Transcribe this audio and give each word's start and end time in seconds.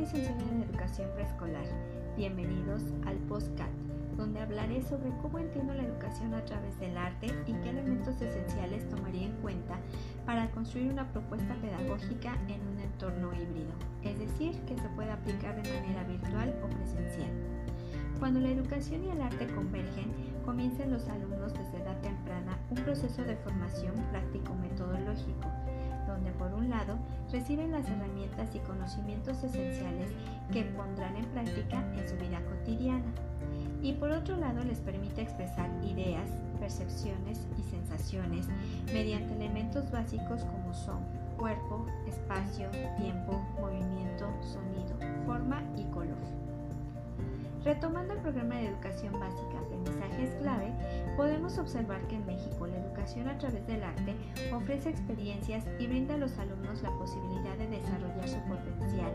licenciada 0.00 0.42
en 0.50 0.62
Educación 0.62 1.10
Preescolar. 1.14 1.66
Bienvenidos 2.16 2.82
al 3.04 3.16
Postcat, 3.28 3.68
donde 4.16 4.40
hablaré 4.40 4.80
sobre 4.80 5.10
cómo 5.20 5.38
entiendo 5.38 5.74
la 5.74 5.82
educación 5.82 6.32
a 6.32 6.42
través 6.46 6.80
del 6.80 6.96
arte 6.96 7.26
y 7.46 7.52
qué 7.52 7.68
elementos 7.68 8.18
esenciales 8.22 8.88
tomaría 8.88 9.26
en 9.26 9.36
cuenta 9.42 9.76
para 10.24 10.50
construir 10.52 10.90
una 10.90 11.06
propuesta 11.12 11.54
pedagógica 11.56 12.34
en 12.48 12.66
un 12.66 12.80
entorno 12.80 13.30
híbrido, 13.34 13.72
es 14.02 14.18
decir, 14.18 14.58
que 14.60 14.78
se 14.78 14.88
pueda 14.96 15.12
aplicar 15.12 15.62
de 15.62 15.70
manera 15.70 16.02
virtual 16.04 16.54
o 16.64 16.68
presencial. 16.68 17.30
Cuando 18.18 18.40
la 18.40 18.48
educación 18.48 19.04
y 19.04 19.10
el 19.10 19.20
arte 19.20 19.48
convergen, 19.48 20.12
comienzan 20.50 20.90
los 20.90 21.08
alumnos 21.08 21.52
desde 21.52 21.80
edad 21.80 21.96
temprana 22.00 22.58
un 22.70 22.78
proceso 22.78 23.22
de 23.22 23.36
formación 23.36 23.94
práctico-metodológico 24.10 25.46
donde 26.08 26.32
por 26.32 26.52
un 26.52 26.68
lado 26.68 26.98
reciben 27.30 27.70
las 27.70 27.88
herramientas 27.88 28.52
y 28.56 28.58
conocimientos 28.58 29.44
esenciales 29.44 30.10
que 30.52 30.64
pondrán 30.64 31.14
en 31.14 31.26
práctica 31.26 31.84
en 31.96 32.08
su 32.08 32.16
vida 32.16 32.40
cotidiana 32.46 33.12
y 33.80 33.92
por 33.92 34.10
otro 34.10 34.36
lado 34.38 34.64
les 34.64 34.80
permite 34.80 35.22
expresar 35.22 35.70
ideas, 35.84 36.28
percepciones 36.58 37.46
y 37.56 37.62
sensaciones 37.70 38.48
mediante 38.92 39.34
elementos 39.34 39.88
básicos 39.92 40.42
como 40.46 40.74
son 40.74 41.04
cuerpo, 41.36 41.86
espacio, 42.08 42.68
tiempo, 42.98 43.40
movimiento, 43.60 44.26
sonido, 44.42 44.98
forma 45.24 45.62
y 45.76 45.84
color. 45.92 46.18
Retomando 47.64 48.14
el 48.14 48.20
programa 48.20 48.54
de 48.54 48.68
educación 48.68 49.12
básica 49.20 49.58
Aprendizajes 49.58 50.30
Clave, 50.40 50.72
podemos 51.14 51.58
observar 51.58 52.00
que 52.08 52.16
en 52.16 52.24
México 52.24 52.66
la 52.66 52.78
educación 52.78 53.28
a 53.28 53.36
través 53.36 53.66
del 53.66 53.82
arte 53.82 54.14
ofrece 54.54 54.88
experiencias 54.88 55.66
y 55.78 55.86
brinda 55.86 56.14
a 56.14 56.18
los 56.18 56.38
alumnos 56.38 56.80
la 56.80 56.90
posibilidad 56.92 57.54
de 57.58 57.66
desarrollar 57.66 58.26
su 58.26 58.38
potencial, 58.48 59.12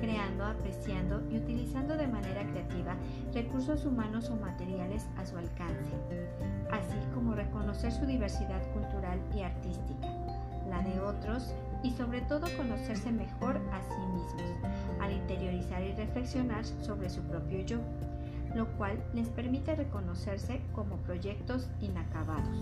creando, 0.00 0.44
apreciando 0.44 1.22
y 1.30 1.36
utilizando 1.36 1.96
de 1.96 2.08
manera 2.08 2.44
creativa 2.50 2.96
recursos 3.32 3.86
humanos 3.86 4.28
o 4.28 4.36
materiales 4.36 5.06
a 5.16 5.24
su 5.24 5.36
alcance, 5.38 5.94
así 6.72 6.98
como 7.14 7.34
reconocer 7.34 7.92
su 7.92 8.06
diversidad 8.06 8.60
cultural 8.72 9.20
y 9.36 9.42
artística, 9.42 10.08
la 10.68 10.82
de 10.82 10.98
otros 10.98 11.54
y 11.84 11.90
sobre 11.92 12.22
todo 12.22 12.48
conocerse 12.56 13.12
mejor 13.12 13.58
a 13.70 13.82
sí 13.82 14.00
mismos, 14.12 14.56
al 15.00 15.12
interiorizar 15.12 15.82
y 15.82 15.92
reflexionar 15.92 16.64
sobre 16.64 17.10
su 17.10 17.20
propio 17.22 17.60
yo, 17.60 17.78
lo 18.54 18.66
cual 18.76 18.98
les 19.12 19.28
permite 19.28 19.76
reconocerse 19.76 20.62
como 20.74 20.96
proyectos 20.96 21.68
inacabados. 21.80 22.56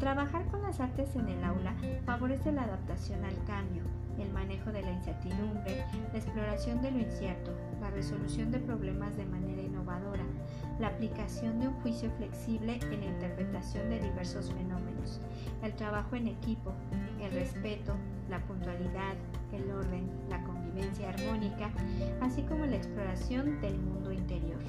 Trabajar 0.00 0.46
con 0.46 0.62
las 0.62 0.80
artes 0.80 1.14
en 1.14 1.28
el 1.28 1.44
aula 1.44 1.74
favorece 2.06 2.52
la 2.52 2.62
adaptación 2.62 3.22
al 3.22 3.44
cambio, 3.44 3.82
el 4.18 4.32
manejo 4.32 4.72
de 4.72 4.80
la 4.80 4.92
incertidumbre, 4.92 5.84
la 6.10 6.18
exploración 6.18 6.80
de 6.80 6.90
lo 6.90 7.00
incierto, 7.00 7.52
la 7.82 7.90
resolución 7.90 8.50
de 8.50 8.60
problemas 8.60 9.14
de 9.18 9.26
manera 9.26 9.60
innovadora, 9.60 10.19
la 10.80 10.88
aplicación 10.88 11.60
de 11.60 11.68
un 11.68 11.74
juicio 11.82 12.10
flexible 12.16 12.80
en 12.90 13.00
la 13.00 13.06
interpretación 13.06 13.90
de 13.90 14.00
diversos 14.00 14.50
fenómenos, 14.50 15.20
el 15.62 15.74
trabajo 15.74 16.16
en 16.16 16.28
equipo, 16.28 16.72
el 17.20 17.30
respeto, 17.32 17.94
la 18.30 18.40
puntualidad, 18.40 19.14
el 19.52 19.70
orden, 19.70 20.08
la 20.30 20.42
convivencia 20.44 21.10
armónica, 21.10 21.70
así 22.22 22.42
como 22.42 22.64
la 22.64 22.76
exploración 22.76 23.60
del 23.60 23.78
mundo 23.78 24.10
interior. 24.10 24.60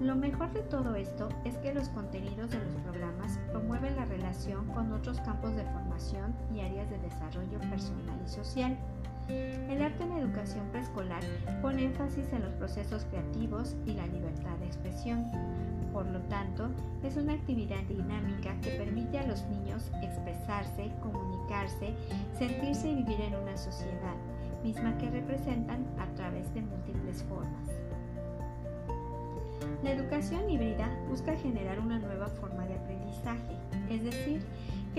Lo 0.00 0.14
mejor 0.16 0.52
de 0.52 0.62
todo 0.62 0.94
esto 0.94 1.28
es 1.44 1.56
que 1.58 1.74
los 1.74 1.88
contenidos 1.90 2.50
de 2.50 2.58
los 2.58 2.74
programas 2.82 3.38
promueven 3.50 3.96
la 3.96 4.04
relación 4.04 4.66
con 4.68 4.92
otros 4.92 5.20
campos 5.20 5.54
de 5.56 5.64
formación 5.64 6.34
y 6.54 6.60
áreas 6.60 6.90
de 6.90 6.98
desarrollo 6.98 7.58
personal 7.70 8.20
y 8.24 8.28
social. 8.28 8.76
El 9.28 9.82
arte 9.82 10.04
en 10.04 10.12
educación 10.12 10.66
preescolar 10.70 11.22
pone 11.60 11.84
énfasis 11.84 12.32
en 12.32 12.42
los 12.42 12.52
procesos 12.54 13.04
creativos 13.04 13.76
y 13.86 13.92
la 13.92 14.06
libertad 14.06 14.56
de 14.58 14.66
expresión. 14.66 15.24
Por 15.92 16.06
lo 16.06 16.20
tanto, 16.22 16.68
es 17.02 17.16
una 17.16 17.34
actividad 17.34 17.82
dinámica 17.84 18.58
que 18.60 18.70
permite 18.70 19.18
a 19.18 19.26
los 19.26 19.44
niños 19.46 19.90
expresarse, 20.02 20.90
comunicarse, 21.02 21.94
sentirse 22.38 22.90
y 22.90 22.96
vivir 22.96 23.20
en 23.20 23.34
una 23.34 23.56
sociedad, 23.56 24.16
misma 24.64 24.96
que 24.98 25.10
representan 25.10 25.86
a 25.98 26.06
través 26.14 26.52
de 26.54 26.62
múltiples 26.62 27.22
formas. 27.24 27.68
La 29.82 29.92
educación 29.92 30.48
híbrida 30.48 30.88
busca 31.08 31.36
generar 31.36 31.80
una 31.80 31.98
nueva 31.98 32.28
forma 32.28 32.66
de 32.66 32.74
aprendizaje, 32.74 33.56
es 33.90 34.04
decir, 34.04 34.42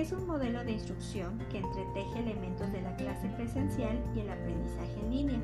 es 0.01 0.11
un 0.11 0.25
modelo 0.25 0.63
de 0.63 0.71
instrucción 0.71 1.37
que 1.51 1.59
entreteje 1.59 2.19
elementos 2.19 2.71
de 2.71 2.81
la 2.81 2.95
clase 2.95 3.29
presencial 3.29 3.99
y 4.15 4.21
el 4.21 4.29
aprendizaje 4.31 4.99
en 4.99 5.11
línea. 5.11 5.39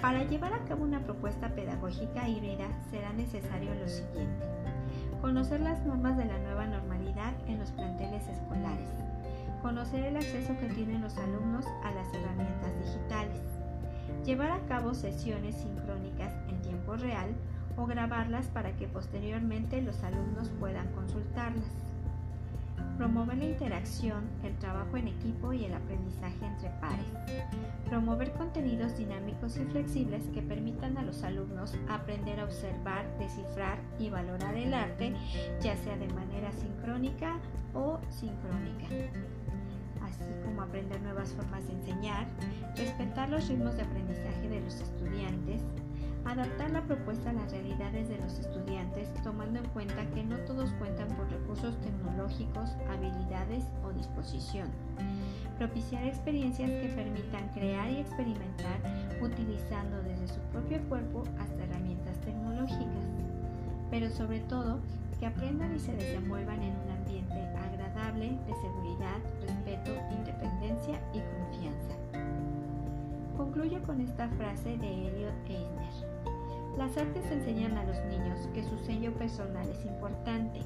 Para 0.00 0.22
llevar 0.24 0.52
a 0.52 0.64
cabo 0.64 0.84
una 0.84 1.00
propuesta 1.00 1.48
pedagógica 1.48 2.28
híbrida 2.28 2.68
será 2.90 3.12
necesario 3.12 3.74
lo 3.74 3.88
siguiente. 3.88 4.46
Conocer 5.20 5.60
las 5.60 5.84
normas 5.84 6.16
de 6.16 6.26
la 6.26 6.38
nueva 6.38 6.66
normalidad 6.66 7.32
en 7.48 7.58
los 7.58 7.72
planteles 7.72 8.28
escolares. 8.28 8.90
Conocer 9.60 10.04
el 10.04 10.16
acceso 10.16 10.56
que 10.60 10.68
tienen 10.68 11.00
los 11.00 11.16
alumnos 11.16 11.66
a 11.82 11.90
las 11.90 12.06
herramientas 12.14 12.72
digitales. 12.84 13.40
Llevar 14.24 14.52
a 14.52 14.60
cabo 14.66 14.94
sesiones 14.94 15.56
sincrónicas 15.56 16.32
en 16.48 16.62
tiempo 16.62 16.96
real 16.96 17.34
o 17.76 17.86
grabarlas 17.86 18.46
para 18.46 18.76
que 18.76 18.86
posteriormente 18.86 19.82
los 19.82 20.04
alumnos 20.04 20.50
puedan 20.60 20.86
consultarlas. 20.92 21.95
Promover 22.96 23.36
la 23.36 23.44
interacción, 23.44 24.24
el 24.42 24.56
trabajo 24.56 24.96
en 24.96 25.08
equipo 25.08 25.52
y 25.52 25.64
el 25.64 25.74
aprendizaje 25.74 26.46
entre 26.46 26.70
pares. 26.80 27.06
Promover 27.88 28.32
contenidos 28.32 28.96
dinámicos 28.96 29.56
y 29.58 29.64
flexibles 29.64 30.24
que 30.34 30.40
permitan 30.42 30.96
a 30.96 31.02
los 31.02 31.22
alumnos 31.22 31.74
aprender 31.88 32.40
a 32.40 32.44
observar, 32.44 33.06
descifrar 33.18 33.78
y 33.98 34.08
valorar 34.08 34.54
el 34.54 34.72
arte, 34.72 35.14
ya 35.60 35.76
sea 35.76 35.96
de 35.96 36.08
manera 36.08 36.50
sincrónica 36.52 37.38
o 37.74 38.00
sincrónica 38.08 38.86
así 40.02 40.24
como 40.44 40.62
aprender 40.62 41.00
nuevas 41.02 41.32
formas 41.32 41.66
de 41.66 41.74
enseñar, 41.74 42.26
respetar 42.76 43.28
los 43.28 43.48
ritmos 43.48 43.76
de 43.76 43.82
aprendizaje 43.82 44.48
de 44.48 44.60
los 44.60 44.80
estudiantes, 44.80 45.62
Adaptar 46.26 46.70
la 46.70 46.82
propuesta 46.82 47.30
a 47.30 47.34
las 47.34 47.52
realidades 47.52 48.08
de 48.08 48.18
los 48.18 48.40
estudiantes 48.40 49.08
tomando 49.22 49.60
en 49.60 49.66
cuenta 49.66 50.04
que 50.10 50.24
no 50.24 50.36
todos 50.38 50.72
cuentan 50.72 51.15
recursos 51.56 51.80
tecnológicos, 51.80 52.70
habilidades 52.90 53.64
o 53.84 53.92
disposición. 53.92 54.68
Propiciar 55.58 56.04
experiencias 56.04 56.70
que 56.70 56.88
permitan 56.88 57.48
crear 57.54 57.90
y 57.90 58.00
experimentar 58.00 58.78
utilizando 59.22 60.02
desde 60.02 60.28
su 60.28 60.40
propio 60.52 60.80
cuerpo 60.88 61.24
hasta 61.38 61.64
herramientas 61.64 62.18
tecnológicas. 62.20 63.06
Pero 63.90 64.10
sobre 64.10 64.40
todo, 64.40 64.80
que 65.18 65.26
aprendan 65.26 65.74
y 65.74 65.78
se 65.78 65.96
desenvuelvan 65.96 66.62
en 66.62 66.74
un 66.76 66.90
ambiente 66.90 67.34
agradable 67.34 68.36
de 68.46 68.54
seguridad, 68.60 69.16
respeto, 69.40 69.92
independencia 70.12 71.00
y 71.14 71.20
confianza. 71.20 71.94
Concluyo 73.36 73.82
con 73.84 74.00
esta 74.00 74.28
frase 74.30 74.76
de 74.76 75.08
Elliot 75.08 75.34
Eisner. 75.48 76.45
Las 76.76 76.96
artes 76.98 77.24
enseñan 77.30 77.78
a 77.78 77.84
los 77.84 77.96
niños 78.04 78.48
que 78.52 78.62
su 78.62 78.78
sello 78.84 79.12
personal 79.14 79.66
es 79.68 79.84
importante 79.86 80.60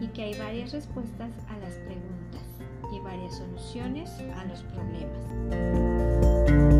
y 0.00 0.06
que 0.08 0.22
hay 0.22 0.38
varias 0.38 0.72
respuestas 0.72 1.30
a 1.48 1.58
las 1.58 1.74
preguntas 1.74 2.42
y 2.92 3.00
varias 3.00 3.36
soluciones 3.36 4.10
a 4.36 4.44
los 4.46 4.62
problemas. 4.62 6.79